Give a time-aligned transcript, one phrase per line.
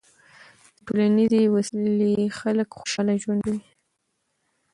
[0.75, 3.61] د ټولنیزې وصلۍ خلک خوشحاله ژوند کوي.